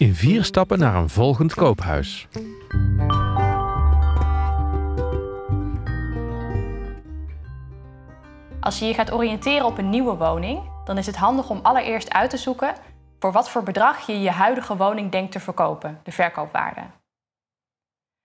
[0.00, 2.28] In vier stappen naar een volgend koophuis.
[8.60, 12.12] Als je je gaat oriënteren op een nieuwe woning, dan is het handig om allereerst
[12.12, 12.74] uit te zoeken
[13.18, 16.82] voor wat voor bedrag je je huidige woning denkt te verkopen, de verkoopwaarde.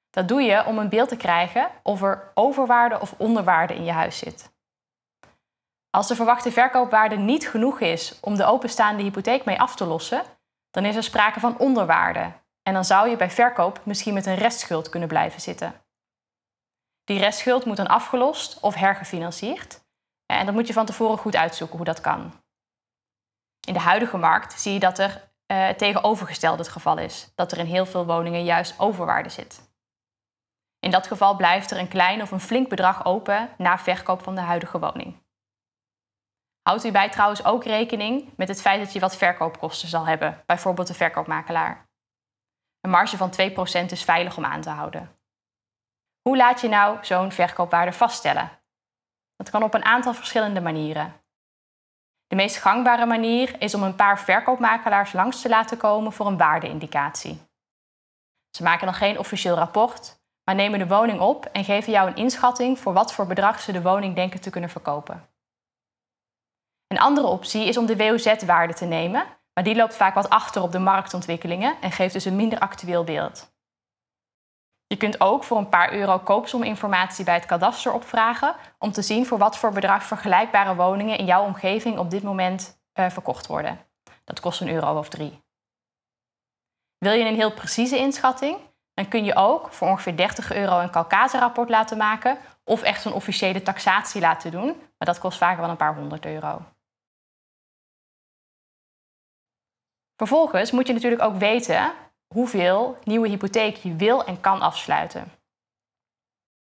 [0.10, 3.92] Dat doe je om een beeld te krijgen of er overwaarde of onderwaarde in je
[3.92, 4.54] huis zit.
[5.90, 10.22] Als de verwachte verkoopwaarde niet genoeg is om de openstaande hypotheek mee af te lossen,
[10.76, 12.32] dan is er sprake van onderwaarde
[12.64, 15.82] en dan zou je bij verkoop misschien met een restschuld kunnen blijven zitten.
[17.04, 19.84] Die restschuld moet dan afgelost of hergefinancierd
[20.26, 22.34] en dat moet je van tevoren goed uitzoeken hoe dat kan.
[23.68, 27.58] In de huidige markt zie je dat er uh, tegenovergesteld het geval is, dat er
[27.58, 29.74] in heel veel woningen juist overwaarde zit.
[30.80, 34.36] In dat geval blijft er een klein of een flink bedrag open na verkoop van
[34.36, 35.25] de huidige woning.
[36.70, 40.44] Houdt u bij trouwens ook rekening met het feit dat je wat verkoopkosten zal hebben,
[40.46, 41.90] bijvoorbeeld de verkoopmakelaar.
[42.82, 45.20] Een marge van 2% is veilig om aan te houden.
[46.22, 48.50] Hoe laat je nou zo'n verkoopwaarde vaststellen?
[49.36, 51.14] Dat kan op een aantal verschillende manieren.
[52.28, 56.38] De meest gangbare manier is om een paar verkoopmakelaars langs te laten komen voor een
[56.38, 57.42] waardeindicatie.
[58.50, 62.16] Ze maken dan geen officieel rapport, maar nemen de woning op en geven jou een
[62.16, 65.35] inschatting voor wat voor bedrag ze de woning denken te kunnen verkopen.
[66.96, 70.62] Een andere optie is om de WOZ-waarde te nemen, maar die loopt vaak wat achter
[70.62, 73.54] op de marktontwikkelingen en geeft dus een minder actueel beeld.
[74.88, 79.26] Je kunt ook voor een paar euro koopsominformatie bij het kadaster opvragen om te zien
[79.26, 83.80] voor wat voor bedrag vergelijkbare woningen in jouw omgeving op dit moment uh, verkocht worden.
[84.24, 85.44] Dat kost een euro of drie.
[86.98, 88.58] Wil je een heel precieze inschatting?
[88.94, 93.14] Dan kun je ook voor ongeveer 30 euro een Calcasa-rapport laten maken of echt een
[93.14, 96.62] officiële taxatie laten doen, maar dat kost vaak wel een paar honderd euro.
[100.16, 101.94] Vervolgens moet je natuurlijk ook weten
[102.34, 105.32] hoeveel nieuwe hypotheek je wil en kan afsluiten.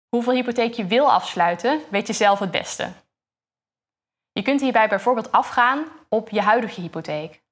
[0.08, 2.92] Hoeveel hypotheek je wil afsluiten, weet je zelf het beste.
[4.32, 7.42] Je kunt hierbij bijvoorbeeld afgaan op je huidige hypotheek.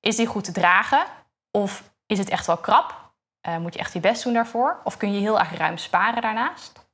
[0.00, 1.06] Is die goed te dragen
[1.50, 3.04] of is het echt wel krap?
[3.48, 4.80] Uh, moet je echt je best doen daarvoor?
[4.84, 6.86] Of kun je heel erg ruim sparen daarnaast?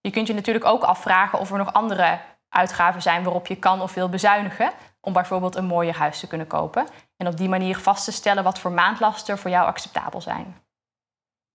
[0.00, 2.20] Je kunt je natuurlijk ook afvragen of er nog andere
[2.56, 6.46] uitgaven zijn waarop je kan of wil bezuinigen om bijvoorbeeld een mooier huis te kunnen
[6.46, 6.86] kopen
[7.16, 10.56] en op die manier vast te stellen wat voor maandlasten voor jou acceptabel zijn.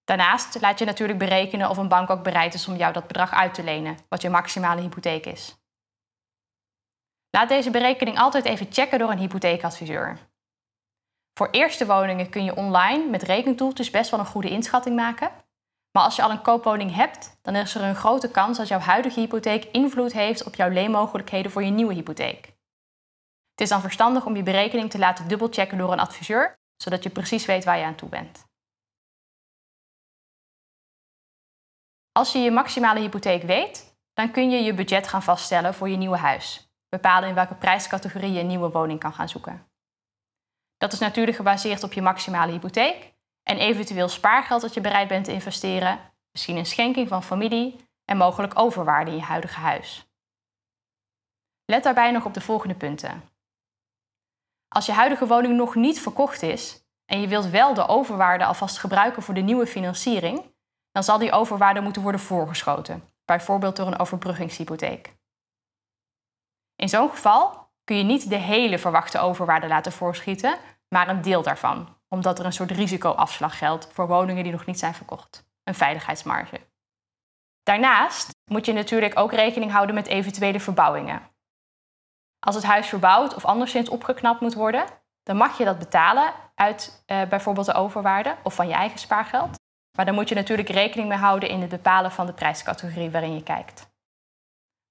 [0.03, 3.31] Daarnaast laat je natuurlijk berekenen of een bank ook bereid is om jou dat bedrag
[3.31, 5.55] uit te lenen, wat je maximale hypotheek is.
[7.29, 10.17] Laat deze berekening altijd even checken door een hypotheekadviseur.
[11.33, 15.31] Voor eerste woningen kun je online met rekentoeltjes best wel een goede inschatting maken.
[15.91, 18.79] Maar als je al een koopwoning hebt, dan is er een grote kans dat jouw
[18.79, 22.45] huidige hypotheek invloed heeft op jouw leenmogelijkheden voor je nieuwe hypotheek.
[23.51, 27.09] Het is dan verstandig om je berekening te laten dubbelchecken door een adviseur, zodat je
[27.09, 28.45] precies weet waar je aan toe bent.
[32.11, 35.97] Als je je maximale hypotheek weet, dan kun je je budget gaan vaststellen voor je
[35.97, 36.69] nieuwe huis.
[36.89, 39.67] Bepalen in welke prijscategorie je een nieuwe woning kan gaan zoeken.
[40.77, 43.10] Dat is natuurlijk gebaseerd op je maximale hypotheek
[43.43, 45.99] en eventueel spaargeld dat je bereid bent te investeren,
[46.31, 50.05] misschien een schenking van familie en mogelijk overwaarde in je huidige huis.
[51.65, 53.23] Let daarbij nog op de volgende punten.
[54.67, 58.77] Als je huidige woning nog niet verkocht is en je wilt wel de overwaarde alvast
[58.77, 60.55] gebruiken voor de nieuwe financiering,
[60.91, 65.15] dan zal die overwaarde moeten worden voorgeschoten, bijvoorbeeld door een overbruggingshypotheek.
[66.75, 70.57] In zo'n geval kun je niet de hele verwachte overwaarde laten voorschieten,
[70.93, 74.79] maar een deel daarvan, omdat er een soort risicoafslag geldt voor woningen die nog niet
[74.79, 76.61] zijn verkocht, een veiligheidsmarge.
[77.63, 81.29] Daarnaast moet je natuurlijk ook rekening houden met eventuele verbouwingen.
[82.39, 84.85] Als het huis verbouwd of anderszins opgeknapt moet worden,
[85.23, 89.59] dan mag je dat betalen uit uh, bijvoorbeeld de overwaarde of van je eigen spaargeld.
[89.97, 93.33] Maar dan moet je natuurlijk rekening mee houden in het bepalen van de prijscategorie waarin
[93.33, 93.89] je kijkt.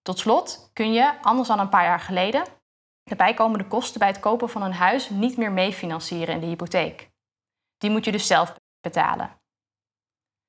[0.02, 2.44] Tot slot kun je, anders dan een paar jaar geleden,
[3.10, 7.10] de bijkomende kosten bij het kopen van een huis niet meer meefinancieren in de hypotheek.
[7.78, 9.40] Die moet je dus zelf betalen.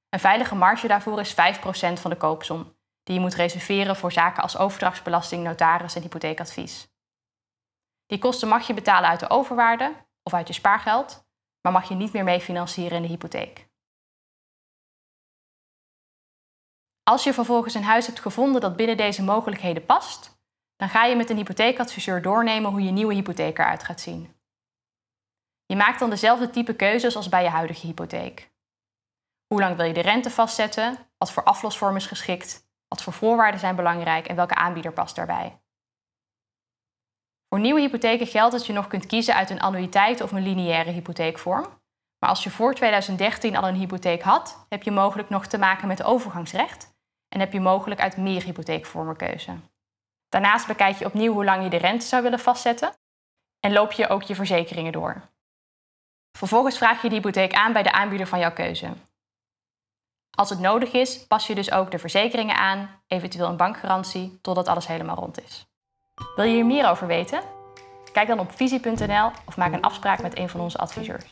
[0.09, 1.35] Een veilige marge daarvoor is 5%
[1.93, 6.87] van de koopsom, die je moet reserveren voor zaken als overdrachtsbelasting, notaris en hypotheekadvies.
[8.05, 11.27] Die kosten mag je betalen uit de overwaarde of uit je spaargeld,
[11.61, 13.69] maar mag je niet meer mee financieren in de hypotheek.
[17.03, 20.40] Als je vervolgens een huis hebt gevonden dat binnen deze mogelijkheden past,
[20.81, 24.35] dan ga je met een hypotheekadviseur doornemen hoe je nieuwe hypotheek eruit gaat zien.
[25.65, 28.51] Je maakt dan dezelfde type keuzes als bij je huidige hypotheek.
[29.47, 30.97] Hoe lang wil je de rente vastzetten?
[31.17, 32.69] Wat voor aflosvorm is geschikt?
[32.87, 35.61] Wat voor voorwaarden zijn belangrijk en welke aanbieder past daarbij?
[37.47, 40.91] Voor nieuwe hypotheken geldt dat je nog kunt kiezen uit een annuïteit of een lineaire
[40.91, 41.81] hypotheekvorm.
[42.19, 45.87] Maar als je voor 2013 al een hypotheek had, heb je mogelijk nog te maken
[45.87, 46.95] met overgangsrecht
[47.27, 49.70] en heb je mogelijk uit meer hypotheekvormen keuze.
[50.31, 52.93] Daarnaast bekijk je opnieuw hoe lang je de rente zou willen vastzetten
[53.59, 55.21] en loop je ook je verzekeringen door.
[56.37, 58.93] Vervolgens vraag je de hypotheek aan bij de aanbieder van jouw keuze.
[60.31, 64.67] Als het nodig is, pas je dus ook de verzekeringen aan, eventueel een bankgarantie, totdat
[64.67, 65.65] alles helemaal rond is.
[66.35, 67.41] Wil je hier meer over weten?
[68.11, 71.31] Kijk dan op visie.nl of maak een afspraak met een van onze adviseurs.